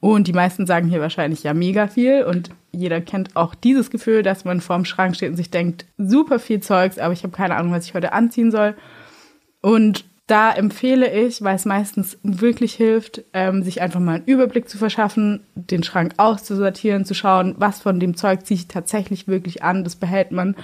Und 0.00 0.28
die 0.28 0.32
meisten 0.32 0.66
sagen 0.66 0.88
hier 0.88 1.00
wahrscheinlich 1.00 1.42
ja 1.42 1.54
mega 1.54 1.88
viel 1.88 2.22
und 2.22 2.50
jeder 2.70 3.00
kennt 3.00 3.34
auch 3.34 3.54
dieses 3.54 3.90
Gefühl, 3.90 4.22
dass 4.22 4.44
man 4.44 4.60
vorm 4.60 4.84
Schrank 4.84 5.16
steht 5.16 5.30
und 5.30 5.36
sich 5.36 5.50
denkt, 5.50 5.86
super 5.96 6.38
viel 6.38 6.60
Zeugs, 6.60 6.98
aber 6.98 7.12
ich 7.12 7.24
habe 7.24 7.36
keine 7.36 7.56
Ahnung, 7.56 7.72
was 7.72 7.86
ich 7.86 7.94
heute 7.94 8.12
anziehen 8.12 8.52
soll. 8.52 8.74
Und 9.60 10.04
da 10.28 10.52
empfehle 10.52 11.10
ich, 11.10 11.42
weil 11.42 11.56
es 11.56 11.64
meistens 11.64 12.18
wirklich 12.22 12.74
hilft, 12.74 13.24
ähm, 13.32 13.62
sich 13.62 13.80
einfach 13.80 13.98
mal 13.98 14.16
einen 14.16 14.26
Überblick 14.26 14.68
zu 14.68 14.76
verschaffen, 14.78 15.40
den 15.54 15.82
Schrank 15.82 16.12
auszusortieren, 16.18 17.04
zu 17.04 17.14
schauen, 17.14 17.54
was 17.58 17.80
von 17.80 17.98
dem 17.98 18.14
Zeug 18.16 18.44
ziehe 18.44 18.60
ich 18.60 18.68
tatsächlich 18.68 19.26
wirklich 19.26 19.62
an, 19.64 19.84
das 19.84 19.96
behält 19.96 20.30
man 20.30 20.54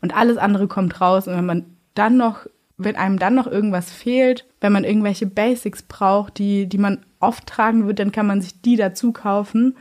und 0.00 0.16
alles 0.16 0.38
andere 0.38 0.68
kommt 0.68 1.00
raus. 1.00 1.26
Und 1.26 1.36
wenn 1.36 1.46
man 1.46 1.66
dann 1.94 2.16
noch, 2.16 2.46
wenn 2.78 2.96
einem 2.96 3.18
dann 3.18 3.34
noch 3.34 3.48
irgendwas 3.48 3.90
fehlt, 3.90 4.46
wenn 4.60 4.72
man 4.72 4.84
irgendwelche 4.84 5.26
Basics 5.26 5.82
braucht, 5.82 6.38
die, 6.38 6.66
die 6.66 6.78
man 6.78 7.04
oft 7.20 7.46
tragen 7.46 7.86
wird, 7.86 7.98
dann 7.98 8.12
kann 8.12 8.26
man 8.26 8.40
sich 8.40 8.60
die 8.62 8.76
dazu 8.76 9.12
kaufen. 9.12 9.76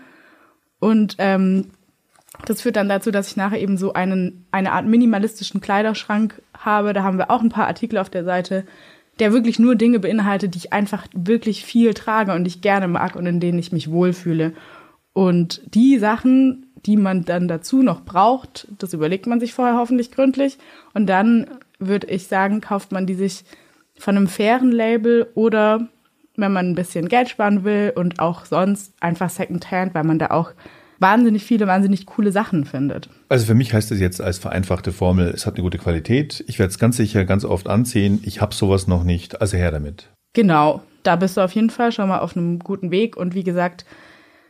Und 0.79 1.15
ähm, 1.19 1.67
das 2.45 2.61
führt 2.61 2.75
dann 2.75 2.89
dazu, 2.89 3.11
dass 3.11 3.29
ich 3.29 3.37
nachher 3.37 3.61
eben 3.61 3.77
so 3.77 3.93
einen, 3.93 4.45
eine 4.51 4.71
Art 4.71 4.85
minimalistischen 4.85 5.61
Kleiderschrank 5.61 6.41
habe. 6.57 6.93
Da 6.93 7.03
haben 7.03 7.17
wir 7.17 7.29
auch 7.29 7.41
ein 7.41 7.49
paar 7.49 7.67
Artikel 7.67 7.99
auf 7.99 8.09
der 8.09 8.23
Seite, 8.23 8.65
der 9.19 9.31
wirklich 9.31 9.59
nur 9.59 9.75
Dinge 9.75 9.99
beinhaltet, 9.99 10.53
die 10.53 10.59
ich 10.59 10.73
einfach 10.73 11.07
wirklich 11.13 11.65
viel 11.65 11.93
trage 11.93 12.33
und 12.33 12.45
ich 12.45 12.61
gerne 12.61 12.87
mag 12.87 13.15
und 13.15 13.25
in 13.25 13.39
denen 13.39 13.59
ich 13.59 13.71
mich 13.71 13.91
wohlfühle. 13.91 14.53
Und 15.13 15.61
die 15.73 15.97
Sachen, 15.97 16.67
die 16.85 16.97
man 16.97 17.25
dann 17.25 17.47
dazu 17.47 17.81
noch 17.81 18.01
braucht, 18.01 18.67
das 18.77 18.93
überlegt 18.93 19.25
man 19.27 19.39
sich 19.39 19.53
vorher 19.53 19.77
hoffentlich 19.77 20.11
gründlich. 20.11 20.57
Und 20.93 21.07
dann 21.07 21.47
würde 21.79 22.07
ich 22.07 22.27
sagen, 22.27 22.61
kauft 22.61 22.91
man 22.91 23.05
die 23.05 23.13
sich 23.13 23.43
von 23.97 24.17
einem 24.17 24.27
fairen 24.27 24.71
Label 24.71 25.27
oder 25.35 25.87
wenn 26.35 26.53
man 26.53 26.69
ein 26.69 26.75
bisschen 26.75 27.09
Geld 27.09 27.29
sparen 27.29 27.63
will 27.63 27.93
und 27.95 28.19
auch 28.19 28.45
sonst 28.45 28.93
einfach 28.99 29.29
Secondhand, 29.29 29.95
weil 29.95 30.03
man 30.03 30.19
da 30.19 30.27
auch 30.27 30.51
wahnsinnig 30.99 31.43
viele, 31.43 31.67
wahnsinnig 31.67 32.05
coole 32.05 32.31
Sachen 32.31 32.65
findet. 32.65 33.09
Also 33.29 33.45
für 33.45 33.55
mich 33.55 33.73
heißt 33.73 33.91
es 33.91 33.99
jetzt 33.99 34.21
als 34.21 34.37
vereinfachte 34.37 34.91
Formel, 34.91 35.29
es 35.29 35.45
hat 35.45 35.55
eine 35.55 35.63
gute 35.63 35.77
Qualität. 35.77 36.43
Ich 36.47 36.59
werde 36.59 36.71
es 36.71 36.79
ganz 36.79 36.97
sicher 36.97 37.25
ganz 37.25 37.45
oft 37.45 37.67
anziehen. 37.67 38.19
Ich 38.23 38.41
habe 38.41 38.53
sowas 38.53 38.87
noch 38.87 39.03
nicht, 39.03 39.41
also 39.41 39.57
her 39.57 39.71
damit. 39.71 40.09
Genau, 40.33 40.83
da 41.03 41.15
bist 41.15 41.37
du 41.37 41.41
auf 41.41 41.53
jeden 41.53 41.69
Fall 41.69 41.91
schon 41.91 42.09
mal 42.09 42.19
auf 42.19 42.35
einem 42.35 42.59
guten 42.59 42.91
Weg. 42.91 43.17
Und 43.17 43.33
wie 43.33 43.43
gesagt, 43.43 43.85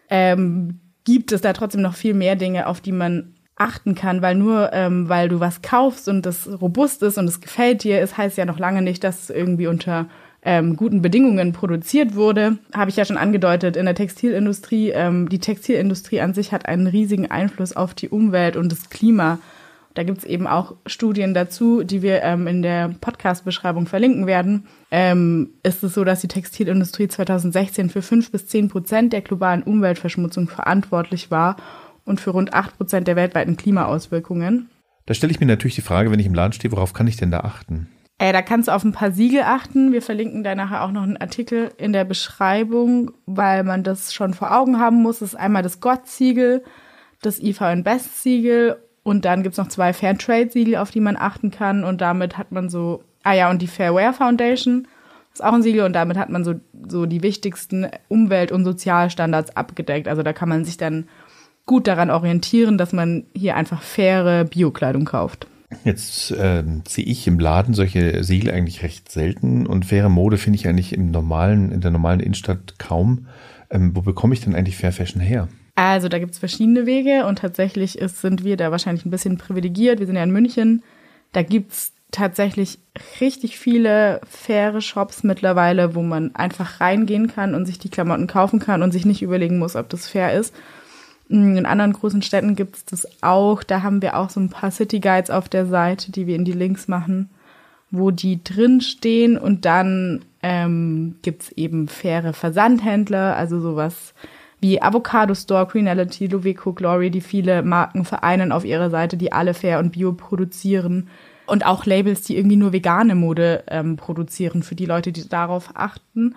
ähm, 0.10 0.80
gibt 1.06 1.32
es 1.32 1.42
da 1.42 1.54
trotzdem 1.54 1.82
noch 1.82 1.96
viel 1.96 2.14
mehr 2.14 2.36
Dinge, 2.36 2.68
auf 2.68 2.82
die 2.82 2.92
man 2.92 3.34
achten 3.58 3.96
kann, 3.96 4.22
weil 4.22 4.36
nur 4.36 4.72
ähm, 4.74 5.10
weil 5.10 5.30
du 5.30 5.40
was 5.40 5.62
kaufst 5.62 6.08
und 6.08 6.26
das 6.26 6.48
robust 6.62 7.02
ist 7.04 7.18
und 7.18 7.26
es 7.26 7.42
gefällt 7.42 7.84
dir, 7.84 8.00
es 8.00 8.18
heißt 8.18 8.38
ja 8.38 8.46
noch 8.46 8.60
lange 8.60 8.82
nicht, 8.82 9.04
dass 9.04 9.24
es 9.24 9.30
irgendwie 9.30 9.68
unter 9.68 10.08
ähm, 10.44 10.76
guten 10.76 11.02
Bedingungen 11.02 11.52
produziert 11.52 12.16
wurde. 12.16 12.58
Habe 12.74 12.90
ich 12.90 12.96
ja 12.96 13.06
schon 13.06 13.18
angedeutet 13.18 13.76
in 13.76 13.86
der 13.86 13.96
Textilindustrie. 13.96 14.92
Ähm, 14.92 15.28
die 15.30 15.40
Textilindustrie 15.40 16.22
an 16.22 16.34
sich 16.34 16.52
hat 16.52 16.68
einen 16.68 16.88
riesigen 16.88 17.30
Einfluss 17.30 17.76
auf 17.76 17.94
die 17.94 18.10
Umwelt 18.10 18.56
und 18.56 18.72
das 18.72 18.90
Klima. 18.90 19.40
Da 19.96 20.04
gibt 20.04 20.20
es 20.20 20.26
eben 20.26 20.46
auch 20.46 20.76
Studien 20.86 21.34
dazu, 21.34 21.82
die 21.82 22.04
wir 22.04 22.22
ähm, 22.22 22.46
in 22.46 22.62
der 22.62 22.94
Podcast-Beschreibung 23.02 23.88
verlinken 23.88 24.28
werden. 24.28 24.68
Ähm, 24.92 25.50
ist 25.64 25.84
es 25.84 25.96
so, 25.96 26.04
dass 26.04 26.22
die 26.22 26.28
Textilindustrie 26.28 27.08
2016 27.08 27.90
für 27.90 28.04
5 28.04 28.32
bis 28.32 28.48
10 28.48 28.70
Prozent 28.70 29.12
der 29.12 29.22
globalen 29.22 29.64
Umweltverschmutzung 29.64 30.50
verantwortlich 30.50 31.32
war 31.32 31.58
und 32.08 32.22
für 32.22 32.32
rund 32.32 32.54
8 32.54 32.78
Prozent 32.78 33.08
der 33.08 33.16
weltweiten 33.16 33.58
Klimaauswirkungen. 33.58 34.70
Da 35.06 35.14
stelle 35.14 35.32
ich 35.32 35.40
mir 35.40 35.46
natürlich 35.46 35.76
die 35.76 35.82
Frage, 35.82 36.12
wenn 36.12 36.20
ich 36.20 36.26
im 36.26 36.34
Laden 36.34 36.54
stehe, 36.54 36.72
worauf 36.72 36.94
kann 36.94 37.08
ich 37.08 37.18
denn 37.18 37.32
da 37.32 37.42
achten? 37.42 37.90
Äh, 38.20 38.34
da 38.34 38.42
kannst 38.42 38.68
du 38.68 38.74
auf 38.74 38.84
ein 38.84 38.94
paar 38.94 39.12
Siegel 39.12 39.42
achten. 39.44 39.92
Wir 39.92 40.02
verlinken 40.02 40.44
da 40.44 40.56
nachher 40.56 40.84
auch 40.84 40.92
noch 40.92 41.04
einen 41.04 41.18
Artikel 41.18 41.70
in 41.78 41.94
der 41.94 42.04
Beschreibung, 42.04 43.12
weil 43.26 43.64
man 43.64 43.84
das 43.84 44.14
schon 44.14 44.34
vor 44.34 44.56
Augen 44.56 44.80
haben 44.80 45.02
muss. 45.04 45.20
Das 45.20 45.34
ist 45.34 45.40
einmal 45.40 45.62
das 45.62 45.80
GOTT-Siegel, 45.82 46.64
das 47.22 47.40
IVN 47.40 47.84
Best-Siegel 47.84 48.78
und 49.04 49.24
dann 49.24 49.44
gibt's 49.44 49.58
noch 49.58 49.70
zwei 49.70 49.94
Fairtrade-Siegel, 49.94 50.78
auf 50.78 50.92
die 50.92 51.00
man 51.00 51.16
achten 51.16 51.52
kann. 51.52 51.84
Und 51.84 52.02
damit 52.02 52.38
hat 52.38 52.52
man 52.52 52.70
so, 52.70 53.04
ah 53.24 53.34
ja, 53.34 53.50
und 53.50 53.62
die 53.62 53.68
Fairware 53.68 54.14
Foundation 54.14 54.88
ist 55.32 55.44
auch 55.44 55.54
ein 55.54 55.62
Siegel 55.62 55.86
und 55.86 55.94
damit 55.94 56.18
hat 56.18 56.30
man 56.30 56.44
so, 56.44 56.56
so 56.88 57.06
die 57.06 57.22
wichtigsten 57.22 57.88
Umwelt- 58.08 58.52
und 58.52 58.66
Sozialstandards 58.66 59.56
abgedeckt. 59.56 60.08
Also 60.08 60.24
da 60.24 60.34
kann 60.34 60.50
man 60.50 60.66
sich 60.66 60.78
dann 60.78 61.08
gut 61.68 61.86
daran 61.86 62.10
orientieren, 62.10 62.80
dass 62.80 62.94
man 62.94 63.26
hier 63.36 63.56
einfach 63.56 63.84
faire 63.84 64.46
Biokleidung 64.46 65.06
kauft. 65.06 65.48
Jetzt 65.84 66.32
äh, 66.32 66.64
sehe 66.88 67.06
ich 67.06 67.28
im 67.28 67.40
Laden 67.40 67.74
solche 67.74 68.24
Siegel 68.24 68.52
eigentlich 68.52 68.84
recht 68.84 69.12
selten 69.12 69.68
und 69.68 69.86
faire 69.86 70.10
Mode 70.10 70.38
finde 70.38 70.58
ich 70.58 70.68
eigentlich 70.68 70.94
im 70.94 71.12
normalen, 71.12 71.72
in 71.72 71.82
der 71.82 71.92
normalen 71.92 72.22
Innenstadt 72.22 72.80
kaum. 72.80 73.28
Ähm, 73.70 73.94
wo 73.94 74.02
bekomme 74.02 74.34
ich 74.34 74.42
denn 74.42 74.56
eigentlich 74.56 74.78
Fair 74.78 74.94
Fashion 74.94 75.22
her? 75.22 75.50
Also 75.76 76.08
da 76.08 76.20
gibt 76.20 76.32
es 76.32 76.40
verschiedene 76.40 76.86
Wege 76.86 77.26
und 77.28 77.40
tatsächlich 77.40 77.98
ist, 78.00 78.22
sind 78.22 78.44
wir 78.46 78.56
da 78.58 78.72
wahrscheinlich 78.72 79.06
ein 79.06 79.12
bisschen 79.12 79.38
privilegiert. 79.38 80.00
Wir 80.00 80.08
sind 80.08 80.16
ja 80.16 80.24
in 80.24 80.32
München. 80.32 80.84
Da 81.34 81.44
gibt 81.44 81.74
es 81.74 81.92
tatsächlich 82.12 82.80
richtig 83.20 83.60
viele 83.60 84.22
faire 84.28 84.80
Shops 84.80 85.24
mittlerweile, 85.24 85.94
wo 85.94 86.02
man 86.02 86.34
einfach 86.34 86.80
reingehen 86.80 87.28
kann 87.28 87.54
und 87.54 87.66
sich 87.66 87.78
die 87.78 87.90
Klamotten 87.90 88.28
kaufen 88.28 88.60
kann 88.60 88.82
und 88.82 88.92
sich 88.92 89.06
nicht 89.06 89.22
überlegen 89.22 89.60
muss, 89.60 89.76
ob 89.76 89.90
das 89.90 90.08
fair 90.08 90.34
ist. 90.34 90.56
In 91.30 91.66
anderen 91.66 91.94
großen 91.94 92.22
Städten 92.22 92.56
gibt 92.56 92.78
es 92.78 92.86
das 92.86 93.08
auch. 93.22 93.64
Da 93.64 93.84
haben 93.84 94.02
wir 94.02 94.18
auch 94.18 94.30
so 94.30 94.40
ein 94.40 94.50
paar 94.50 94.72
City 94.72 95.00
Guides 95.00 95.30
auf 95.30 95.50
der 95.50 95.66
Seite, 95.66 96.12
die 96.12 96.26
wir 96.26 96.36
in 96.36 96.46
die 96.46 96.54
Links 96.54 96.88
machen, 96.88 97.30
wo 97.92 98.12
die 98.12 98.44
drin 98.44 98.80
stehen. 98.80 99.38
Und 99.38 99.66
dann 99.66 100.24
ähm, 100.42 101.16
gibt 101.24 101.44
es 101.44 101.52
eben 101.54 101.90
faire 101.90 102.32
Versandhändler, 102.34 103.36
also 103.36 103.60
sowas 103.60 104.14
wie 104.62 104.82
Avocado 104.82 105.36
Store, 105.36 105.68
Greenality, 105.68 106.28
Luveco, 106.28 106.74
Glory, 106.74 107.12
die 107.12 107.22
viele 107.22 107.62
Marken 107.62 108.06
vereinen 108.06 108.52
auf 108.52 108.64
ihrer 108.64 108.90
Seite, 108.90 109.18
die 109.18 109.32
alle 109.32 109.54
fair 109.54 109.80
und 109.80 109.92
bio 109.92 110.14
produzieren. 110.14 111.10
Und 111.46 111.66
auch 111.66 111.86
Labels, 111.86 112.22
die 112.22 112.38
irgendwie 112.38 112.56
nur 112.56 112.74
vegane 112.74 113.16
Mode 113.16 113.64
ähm, 113.68 113.98
produzieren, 113.98 114.64
für 114.64 114.76
die 114.76 114.86
Leute, 114.86 115.12
die 115.12 115.28
darauf 115.28 115.72
achten. 115.76 116.36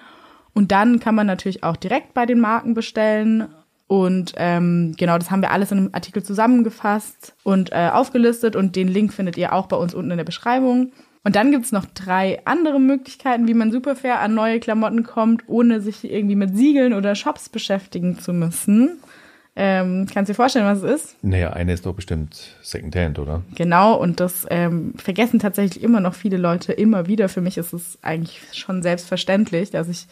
Und 0.52 0.72
dann 0.72 0.98
kann 0.98 1.14
man 1.14 1.26
natürlich 1.26 1.62
auch 1.62 1.76
direkt 1.76 2.12
bei 2.12 2.26
den 2.26 2.40
Marken 2.40 2.74
bestellen 2.74 3.48
und 3.90 4.34
ähm, 4.36 4.94
genau, 4.96 5.18
das 5.18 5.32
haben 5.32 5.42
wir 5.42 5.50
alles 5.50 5.72
in 5.72 5.78
einem 5.78 5.90
Artikel 5.90 6.22
zusammengefasst 6.22 7.34
und 7.42 7.72
äh, 7.72 7.90
aufgelistet 7.92 8.54
und 8.54 8.76
den 8.76 8.86
Link 8.86 9.12
findet 9.12 9.36
ihr 9.36 9.52
auch 9.52 9.66
bei 9.66 9.76
uns 9.76 9.94
unten 9.94 10.12
in 10.12 10.16
der 10.16 10.22
Beschreibung. 10.22 10.92
Und 11.24 11.34
dann 11.34 11.50
gibt's 11.50 11.72
noch 11.72 11.86
drei 11.86 12.38
andere 12.44 12.78
Möglichkeiten, 12.78 13.48
wie 13.48 13.54
man 13.54 13.72
super 13.72 13.96
fair 13.96 14.20
an 14.20 14.32
neue 14.32 14.60
Klamotten 14.60 15.02
kommt, 15.02 15.42
ohne 15.48 15.80
sich 15.80 16.08
irgendwie 16.08 16.36
mit 16.36 16.56
Siegeln 16.56 16.92
oder 16.92 17.16
Shops 17.16 17.48
beschäftigen 17.48 18.16
zu 18.16 18.32
müssen. 18.32 19.00
Ähm, 19.56 20.06
kannst 20.06 20.28
du 20.28 20.34
dir 20.34 20.36
vorstellen, 20.36 20.66
was 20.66 20.84
es 20.84 21.02
ist? 21.02 21.16
Naja, 21.24 21.52
eine 21.52 21.72
ist 21.72 21.84
doch 21.84 21.94
bestimmt 21.94 22.54
Secondhand, 22.62 23.18
oder? 23.18 23.42
Genau, 23.56 23.96
und 23.96 24.20
das 24.20 24.46
ähm, 24.50 24.94
vergessen 24.98 25.40
tatsächlich 25.40 25.82
immer 25.82 25.98
noch 25.98 26.14
viele 26.14 26.36
Leute 26.36 26.72
immer 26.72 27.08
wieder. 27.08 27.28
Für 27.28 27.40
mich 27.40 27.58
ist 27.58 27.72
es 27.72 27.98
eigentlich 28.02 28.40
schon 28.52 28.84
selbstverständlich, 28.84 29.72
dass 29.72 29.88
ich 29.88 30.06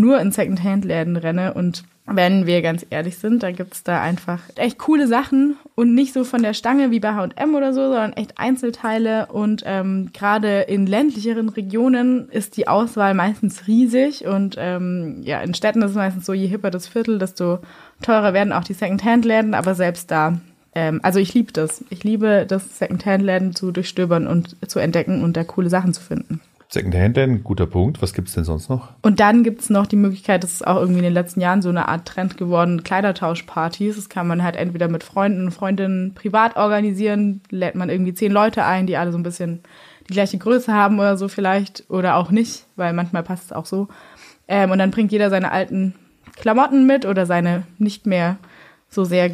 nur 0.00 0.20
in 0.20 0.32
Secondhand-Läden 0.32 1.16
renne 1.16 1.54
und 1.54 1.84
wenn 2.12 2.44
wir 2.46 2.60
ganz 2.60 2.84
ehrlich 2.90 3.18
sind, 3.18 3.42
da 3.44 3.52
gibt's 3.52 3.84
da 3.84 4.00
einfach 4.02 4.40
echt 4.56 4.78
coole 4.78 5.06
Sachen 5.06 5.56
und 5.76 5.94
nicht 5.94 6.12
so 6.12 6.24
von 6.24 6.42
der 6.42 6.54
Stange 6.54 6.90
wie 6.90 6.98
bei 6.98 7.14
H&M 7.14 7.54
oder 7.54 7.72
so, 7.72 7.82
sondern 7.82 8.14
echt 8.14 8.36
Einzelteile 8.36 9.26
und 9.26 9.62
ähm, 9.64 10.10
gerade 10.12 10.62
in 10.62 10.86
ländlicheren 10.86 11.48
Regionen 11.50 12.28
ist 12.30 12.56
die 12.56 12.66
Auswahl 12.66 13.14
meistens 13.14 13.68
riesig 13.68 14.26
und 14.26 14.56
ähm, 14.58 15.20
ja, 15.22 15.40
in 15.40 15.54
Städten 15.54 15.82
ist 15.82 15.92
es 15.92 15.96
meistens 15.96 16.26
so, 16.26 16.32
je 16.32 16.48
hipper 16.48 16.72
das 16.72 16.88
Viertel, 16.88 17.18
desto 17.18 17.60
teurer 18.02 18.32
werden 18.32 18.52
auch 18.52 18.64
die 18.64 18.74
Secondhand-Läden, 18.74 19.54
aber 19.54 19.76
selbst 19.76 20.10
da 20.10 20.40
ähm, 20.74 21.00
also 21.02 21.18
ich 21.18 21.34
liebe 21.34 21.52
das. 21.52 21.84
Ich 21.90 22.04
liebe 22.04 22.46
das 22.46 22.78
Secondhand-Läden 22.78 23.54
zu 23.54 23.72
durchstöbern 23.72 24.26
und 24.26 24.56
zu 24.68 24.78
entdecken 24.78 25.22
und 25.22 25.36
da 25.36 25.44
coole 25.44 25.68
Sachen 25.68 25.92
zu 25.92 26.00
finden. 26.00 26.40
Secondhand 26.72 27.16
denn, 27.16 27.42
guter 27.42 27.66
Punkt. 27.66 28.00
Was 28.00 28.14
gibt's 28.14 28.34
denn 28.34 28.44
sonst 28.44 28.68
noch? 28.68 28.90
Und 29.02 29.18
dann 29.18 29.42
gibt's 29.42 29.70
noch 29.70 29.88
die 29.88 29.96
Möglichkeit, 29.96 30.44
das 30.44 30.52
ist 30.52 30.66
auch 30.66 30.76
irgendwie 30.76 31.00
in 31.00 31.04
den 31.04 31.12
letzten 31.12 31.40
Jahren 31.40 31.62
so 31.62 31.68
eine 31.68 31.88
Art 31.88 32.06
Trend 32.06 32.36
geworden, 32.36 32.84
Kleidertauschpartys. 32.84 33.96
Das 33.96 34.08
kann 34.08 34.28
man 34.28 34.44
halt 34.44 34.54
entweder 34.54 34.86
mit 34.86 35.02
Freunden 35.02 35.46
und 35.46 35.50
Freundinnen 35.50 36.14
privat 36.14 36.56
organisieren, 36.56 37.40
lädt 37.50 37.74
man 37.74 37.90
irgendwie 37.90 38.14
zehn 38.14 38.30
Leute 38.30 38.64
ein, 38.64 38.86
die 38.86 38.96
alle 38.96 39.10
so 39.10 39.18
ein 39.18 39.24
bisschen 39.24 39.60
die 40.08 40.12
gleiche 40.12 40.38
Größe 40.38 40.72
haben 40.72 41.00
oder 41.00 41.16
so 41.16 41.26
vielleicht, 41.26 41.84
oder 41.88 42.14
auch 42.14 42.30
nicht, 42.30 42.66
weil 42.76 42.92
manchmal 42.92 43.24
passt 43.24 43.46
es 43.46 43.52
auch 43.52 43.66
so. 43.66 43.88
Ähm, 44.46 44.70
und 44.70 44.78
dann 44.78 44.92
bringt 44.92 45.10
jeder 45.10 45.28
seine 45.28 45.50
alten 45.50 45.96
Klamotten 46.36 46.86
mit 46.86 47.04
oder 47.04 47.26
seine 47.26 47.64
nicht 47.78 48.06
mehr 48.06 48.38
so 48.88 49.04
sehr 49.04 49.28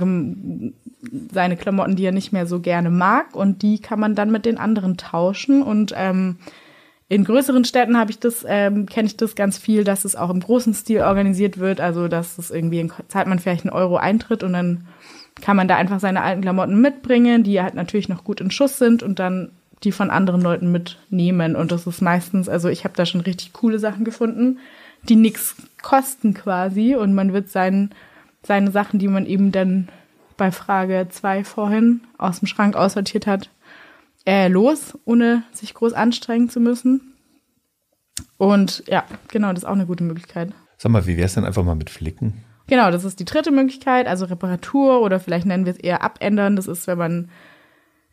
seine 1.32 1.56
Klamotten, 1.56 1.96
die 1.96 2.04
er 2.04 2.12
nicht 2.12 2.32
mehr 2.32 2.46
so 2.46 2.60
gerne 2.60 2.88
mag, 2.88 3.36
und 3.36 3.60
die 3.60 3.78
kann 3.78 4.00
man 4.00 4.14
dann 4.14 4.30
mit 4.30 4.46
den 4.46 4.56
anderen 4.56 4.96
tauschen 4.96 5.62
und 5.62 5.92
ähm, 5.96 6.36
in 7.08 7.24
größeren 7.24 7.64
Städten 7.64 7.96
habe 7.96 8.10
ich 8.10 8.18
das, 8.18 8.44
ähm, 8.48 8.86
kenne 8.86 9.06
ich 9.06 9.16
das 9.16 9.36
ganz 9.36 9.58
viel, 9.58 9.84
dass 9.84 10.04
es 10.04 10.16
auch 10.16 10.30
im 10.30 10.40
großen 10.40 10.74
Stil 10.74 11.02
organisiert 11.02 11.58
wird. 11.58 11.80
Also 11.80 12.08
dass 12.08 12.38
es 12.38 12.50
irgendwie 12.50 12.90
zahlt 13.08 13.28
man 13.28 13.38
vielleicht 13.38 13.64
einen 13.64 13.74
Euro 13.74 13.96
Eintritt 13.96 14.42
und 14.42 14.52
dann 14.52 14.86
kann 15.40 15.56
man 15.56 15.68
da 15.68 15.76
einfach 15.76 16.00
seine 16.00 16.22
alten 16.22 16.40
Klamotten 16.42 16.80
mitbringen, 16.80 17.44
die 17.44 17.60
halt 17.60 17.74
natürlich 17.74 18.08
noch 18.08 18.24
gut 18.24 18.40
in 18.40 18.50
Schuss 18.50 18.78
sind 18.78 19.02
und 19.02 19.18
dann 19.18 19.50
die 19.84 19.92
von 19.92 20.10
anderen 20.10 20.40
Leuten 20.40 20.72
mitnehmen. 20.72 21.54
Und 21.54 21.70
das 21.70 21.86
ist 21.86 22.00
meistens, 22.00 22.48
also 22.48 22.68
ich 22.68 22.84
habe 22.84 22.94
da 22.96 23.06
schon 23.06 23.20
richtig 23.20 23.52
coole 23.52 23.78
Sachen 23.78 24.04
gefunden, 24.04 24.58
die 25.08 25.16
nichts 25.16 25.54
kosten 25.82 26.34
quasi. 26.34 26.96
Und 26.96 27.14
man 27.14 27.32
wird 27.32 27.50
sein, 27.50 27.90
seine 28.42 28.70
Sachen, 28.70 28.98
die 28.98 29.08
man 29.08 29.26
eben 29.26 29.52
dann 29.52 29.88
bei 30.36 30.50
Frage 30.50 31.06
zwei 31.10 31.44
vorhin 31.44 32.00
aus 32.18 32.40
dem 32.40 32.48
Schrank 32.48 32.74
aussortiert 32.74 33.26
hat, 33.26 33.50
äh, 34.26 34.48
los, 34.48 34.98
ohne 35.04 35.44
sich 35.52 35.72
groß 35.72 35.92
anstrengen 35.92 36.50
zu 36.50 36.60
müssen. 36.60 37.14
Und 38.38 38.84
ja, 38.88 39.04
genau, 39.28 39.50
das 39.50 39.60
ist 39.60 39.68
auch 39.68 39.74
eine 39.74 39.86
gute 39.86 40.04
Möglichkeit. 40.04 40.52
Sag 40.76 40.92
mal, 40.92 41.06
wie 41.06 41.16
wäre 41.16 41.26
es 41.26 41.34
denn 41.34 41.44
einfach 41.44 41.64
mal 41.64 41.74
mit 41.74 41.90
Flicken? 41.90 42.44
Genau, 42.66 42.90
das 42.90 43.04
ist 43.04 43.20
die 43.20 43.24
dritte 43.24 43.52
Möglichkeit, 43.52 44.08
also 44.08 44.26
Reparatur 44.26 45.00
oder 45.00 45.20
vielleicht 45.20 45.46
nennen 45.46 45.64
wir 45.64 45.72
es 45.72 45.78
eher 45.78 46.02
abändern. 46.02 46.56
Das 46.56 46.66
ist, 46.66 46.86
wenn 46.86 46.98
man 46.98 47.30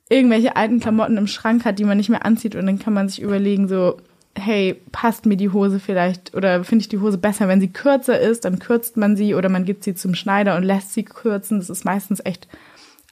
irgendwelche 0.10 0.56
alten 0.56 0.80
Klamotten 0.80 1.18
im 1.18 1.28
Schrank 1.28 1.66
hat, 1.66 1.80
die 1.80 1.86
man 1.86 1.98
nicht 1.98 2.10
mehr 2.10 2.26
anzieht 2.26 2.56
und 2.56 2.66
dann 2.68 2.80
kann 2.80 2.94
man 2.94 3.10
sich 3.10 3.22
überlegen, 3.22 3.68
so, 3.68 3.98
hey, 4.38 4.80
passt 4.92 5.26
mir 5.26 5.38
die 5.38 5.50
Hose 5.50 5.80
vielleicht 5.80 6.36
oder 6.36 6.64
finde 6.64 6.84
ich 6.84 6.90
die 6.90 7.00
Hose 7.00 7.18
besser, 7.18 7.48
wenn 7.48 7.62
sie 7.62 7.72
kürzer 7.72 8.20
ist, 8.20 8.46
dann 8.46 8.60
kürzt 8.60 8.96
man 8.96 9.16
sie 9.16 9.34
oder 9.34 9.50
man 9.50 9.66
gibt 9.66 9.84
sie 9.84 9.96
zum 9.96 10.14
Schneider 10.14 10.56
und 10.56 10.64
lässt 10.64 10.94
sie 10.94 11.04
kürzen. 11.04 11.60
Das 11.60 11.70
ist 11.70 11.86
meistens 11.86 12.22
echt 12.24 12.48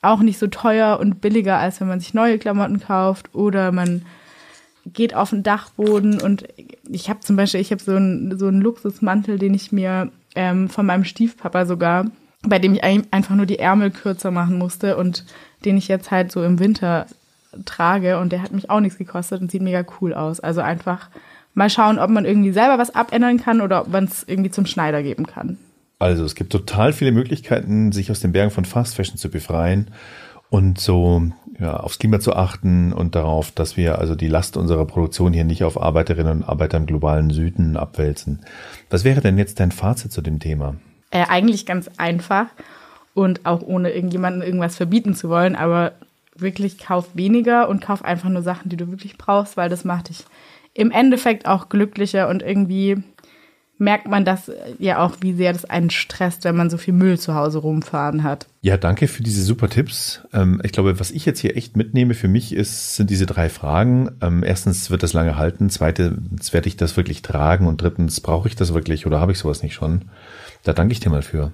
auch 0.01 0.21
nicht 0.21 0.39
so 0.39 0.47
teuer 0.47 0.99
und 0.99 1.21
billiger, 1.21 1.57
als 1.57 1.79
wenn 1.79 1.87
man 1.87 1.99
sich 1.99 2.13
neue 2.13 2.39
Klamotten 2.39 2.79
kauft 2.79 3.33
oder 3.35 3.71
man 3.71 4.03
geht 4.85 5.13
auf 5.13 5.29
den 5.29 5.43
Dachboden 5.43 6.19
und 6.19 6.47
ich 6.89 7.09
habe 7.09 7.19
zum 7.19 7.35
Beispiel, 7.35 7.61
ich 7.61 7.71
habe 7.71 7.83
so 7.83 7.95
einen 7.95 8.37
so 8.37 8.47
einen 8.47 8.61
Luxusmantel, 8.61 9.37
den 9.37 9.53
ich 9.53 9.71
mir 9.71 10.11
ähm, 10.35 10.69
von 10.69 10.85
meinem 10.85 11.05
Stiefpapa 11.05 11.65
sogar, 11.65 12.07
bei 12.41 12.57
dem 12.57 12.73
ich 12.73 12.83
einfach 12.83 13.35
nur 13.35 13.45
die 13.45 13.59
Ärmel 13.59 13.91
kürzer 13.91 14.31
machen 14.31 14.57
musste 14.57 14.97
und 14.97 15.25
den 15.65 15.77
ich 15.77 15.87
jetzt 15.87 16.09
halt 16.09 16.31
so 16.31 16.43
im 16.43 16.57
Winter 16.57 17.05
trage 17.65 18.19
und 18.19 18.31
der 18.31 18.41
hat 18.41 18.51
mich 18.51 18.69
auch 18.69 18.79
nichts 18.79 18.97
gekostet 18.97 19.41
und 19.41 19.51
sieht 19.51 19.61
mega 19.61 19.83
cool 19.99 20.13
aus. 20.13 20.39
Also 20.39 20.61
einfach 20.61 21.09
mal 21.53 21.69
schauen, 21.69 21.99
ob 21.99 22.09
man 22.09 22.25
irgendwie 22.25 22.51
selber 22.51 22.79
was 22.79 22.95
abändern 22.95 23.37
kann 23.37 23.61
oder 23.61 23.81
ob 23.81 23.89
man 23.89 24.05
es 24.05 24.23
irgendwie 24.25 24.51
zum 24.51 24.65
Schneider 24.65 25.03
geben 25.03 25.27
kann. 25.27 25.59
Also 26.01 26.25
es 26.25 26.33
gibt 26.33 26.51
total 26.51 26.93
viele 26.93 27.11
Möglichkeiten, 27.11 27.91
sich 27.91 28.09
aus 28.09 28.19
den 28.19 28.31
Bergen 28.31 28.49
von 28.49 28.65
Fast 28.65 28.95
Fashion 28.95 29.17
zu 29.17 29.29
befreien 29.29 29.91
und 30.49 30.79
so 30.79 31.21
ja, 31.59 31.77
aufs 31.77 31.99
Klima 31.99 32.19
zu 32.19 32.35
achten 32.35 32.91
und 32.91 33.13
darauf, 33.13 33.51
dass 33.51 33.77
wir 33.77 33.99
also 33.99 34.15
die 34.15 34.27
Last 34.27 34.57
unserer 34.57 34.85
Produktion 34.85 35.31
hier 35.31 35.43
nicht 35.43 35.63
auf 35.63 35.79
Arbeiterinnen 35.79 36.39
und 36.39 36.43
Arbeiter 36.43 36.77
im 36.77 36.87
globalen 36.87 37.29
Süden 37.29 37.77
abwälzen. 37.77 38.39
Was 38.89 39.03
wäre 39.03 39.21
denn 39.21 39.37
jetzt 39.37 39.59
dein 39.59 39.71
Fazit 39.71 40.11
zu 40.11 40.23
dem 40.23 40.39
Thema? 40.39 40.75
Äh, 41.11 41.25
eigentlich 41.29 41.67
ganz 41.67 41.87
einfach 41.97 42.47
und 43.13 43.45
auch 43.45 43.61
ohne 43.61 43.91
irgendjemanden 43.91 44.41
irgendwas 44.41 44.77
verbieten 44.77 45.13
zu 45.13 45.29
wollen, 45.29 45.55
aber 45.55 45.91
wirklich 46.35 46.79
kauf 46.79 47.09
weniger 47.13 47.69
und 47.69 47.79
kauf 47.79 48.03
einfach 48.03 48.29
nur 48.29 48.41
Sachen, 48.41 48.69
die 48.69 48.77
du 48.77 48.89
wirklich 48.89 49.19
brauchst, 49.19 49.55
weil 49.55 49.69
das 49.69 49.85
macht 49.85 50.09
dich 50.09 50.25
im 50.73 50.89
Endeffekt 50.89 51.45
auch 51.45 51.69
glücklicher 51.69 52.27
und 52.27 52.41
irgendwie 52.41 53.03
merkt 53.81 54.07
man 54.07 54.23
das 54.23 54.47
äh, 54.47 54.53
ja 54.79 54.99
auch, 54.99 55.17
wie 55.21 55.33
sehr 55.33 55.51
das 55.51 55.65
einen 55.65 55.89
stresst, 55.89 56.45
wenn 56.45 56.55
man 56.55 56.69
so 56.69 56.77
viel 56.77 56.93
Müll 56.93 57.19
zu 57.19 57.35
Hause 57.35 57.57
rumfahren 57.57 58.23
hat. 58.23 58.47
Ja, 58.61 58.77
danke 58.77 59.07
für 59.07 59.23
diese 59.23 59.43
super 59.43 59.69
Tipps. 59.69 60.21
Ähm, 60.31 60.61
ich 60.63 60.71
glaube, 60.71 60.99
was 60.99 61.11
ich 61.11 61.25
jetzt 61.25 61.39
hier 61.39 61.57
echt 61.57 61.75
mitnehme 61.75 62.13
für 62.13 62.27
mich 62.27 62.53
ist, 62.53 62.95
sind 62.95 63.09
diese 63.09 63.25
drei 63.25 63.49
Fragen. 63.49 64.11
Ähm, 64.21 64.43
erstens, 64.43 64.91
wird 64.91 65.03
das 65.03 65.13
lange 65.13 65.35
halten? 65.35 65.69
Zweitens, 65.69 66.53
werde 66.53 66.67
ich 66.67 66.77
das 66.77 66.95
wirklich 66.95 67.23
tragen? 67.23 67.65
Und 67.65 67.81
drittens, 67.81 68.21
brauche 68.21 68.47
ich 68.47 68.55
das 68.55 68.73
wirklich 68.73 69.07
oder 69.07 69.19
habe 69.19 69.31
ich 69.31 69.39
sowas 69.39 69.63
nicht 69.63 69.73
schon? 69.73 70.03
Da 70.63 70.73
danke 70.73 70.93
ich 70.93 70.99
dir 70.99 71.09
mal 71.09 71.23
für. 71.23 71.51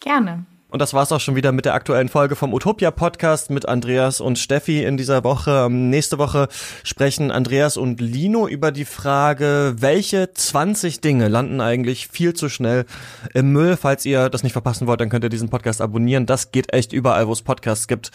Gerne. 0.00 0.44
Und 0.74 0.80
das 0.80 0.92
war's 0.92 1.12
auch 1.12 1.20
schon 1.20 1.36
wieder 1.36 1.52
mit 1.52 1.66
der 1.66 1.74
aktuellen 1.74 2.08
Folge 2.08 2.34
vom 2.34 2.52
Utopia 2.52 2.90
Podcast 2.90 3.48
mit 3.48 3.68
Andreas 3.68 4.20
und 4.20 4.40
Steffi 4.40 4.82
in 4.82 4.96
dieser 4.96 5.22
Woche. 5.22 5.66
Ähm, 5.66 5.88
nächste 5.88 6.18
Woche 6.18 6.48
sprechen 6.82 7.30
Andreas 7.30 7.76
und 7.76 8.00
Lino 8.00 8.48
über 8.48 8.72
die 8.72 8.84
Frage, 8.84 9.76
welche 9.78 10.34
20 10.34 11.00
Dinge 11.00 11.28
landen 11.28 11.60
eigentlich 11.60 12.08
viel 12.08 12.34
zu 12.34 12.48
schnell 12.48 12.86
im 13.34 13.52
Müll. 13.52 13.76
Falls 13.76 14.04
ihr 14.04 14.28
das 14.30 14.42
nicht 14.42 14.52
verpassen 14.52 14.88
wollt, 14.88 15.00
dann 15.00 15.10
könnt 15.10 15.22
ihr 15.22 15.30
diesen 15.30 15.48
Podcast 15.48 15.80
abonnieren. 15.80 16.26
Das 16.26 16.50
geht 16.50 16.72
echt 16.72 16.92
überall, 16.92 17.28
wo 17.28 17.32
es 17.32 17.42
Podcasts 17.42 17.86
gibt. 17.86 18.10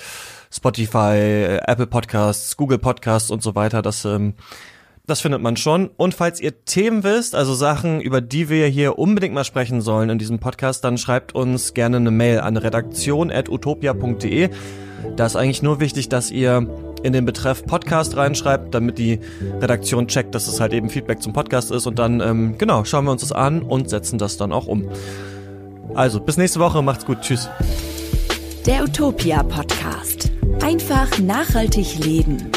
Spotify, 0.52 1.60
Apple 1.66 1.88
Podcasts, 1.88 2.58
Google 2.58 2.80
Podcasts 2.80 3.32
und 3.32 3.42
so 3.42 3.56
weiter. 3.56 3.82
Das 3.82 4.04
ähm, 4.04 4.34
das 5.10 5.22
findet 5.22 5.42
man 5.42 5.58
schon. 5.58 5.90
Und 5.98 6.14
falls 6.14 6.40
ihr 6.40 6.64
Themen 6.66 7.04
wisst, 7.04 7.36
also 7.36 7.54
Sachen, 7.54 8.02
über 8.02 8.22
die 8.22 8.50
wir 8.50 8.68
hier 8.68 9.00
unbedingt 9.00 9.34
mal 9.34 9.44
sprechen 9.44 9.82
sollen 9.82 10.10
in 10.10 10.20
diesem 10.20 10.40
Podcast, 10.40 10.84
dann 10.84 10.98
schreibt 10.98 11.36
uns 11.36 11.74
gerne 11.74 11.98
eine 11.98 12.12
Mail 12.12 12.40
an 12.40 12.58
redaktion.utopia.de. 12.58 14.50
Da 15.16 15.26
ist 15.26 15.36
eigentlich 15.36 15.62
nur 15.62 15.80
wichtig, 15.80 16.10
dass 16.10 16.32
ihr 16.32 16.68
in 17.04 17.14
den 17.14 17.26
Betreff 17.26 17.66
Podcast 17.66 18.18
reinschreibt, 18.18 18.74
damit 18.74 18.98
die 18.98 19.20
Redaktion 19.62 20.08
checkt, 20.08 20.36
dass 20.36 20.48
es 20.48 20.60
halt 20.60 20.74
eben 20.74 20.90
Feedback 20.90 21.22
zum 21.22 21.34
Podcast 21.34 21.72
ist. 21.72 21.88
Und 21.88 22.00
dann, 22.00 22.20
ähm, 22.20 22.58
genau, 22.58 22.84
schauen 22.84 23.06
wir 23.06 23.12
uns 23.12 23.22
das 23.22 23.32
an 23.32 23.62
und 23.62 23.90
setzen 23.90 24.20
das 24.20 24.38
dann 24.38 24.52
auch 24.52 24.68
um. 24.68 24.90
Also, 25.96 26.20
bis 26.20 26.38
nächste 26.38 26.60
Woche. 26.60 26.82
Macht's 26.82 27.06
gut. 27.06 27.22
Tschüss. 27.22 27.50
Der 28.66 28.84
Utopia 28.84 29.42
Podcast. 29.44 30.32
Einfach 30.62 31.18
nachhaltig 31.20 32.04
leben. 32.04 32.52